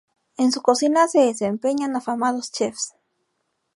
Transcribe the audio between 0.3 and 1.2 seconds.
En su cocina se